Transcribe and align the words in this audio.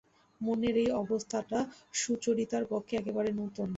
মনের 0.41 0.75
এই 0.77 0.89
অবস্থাটা 1.03 1.59
সুচরিতার 1.93 2.63
পক্ষে 2.71 2.93
একেবারে 2.97 3.29
নূতন। 3.37 3.69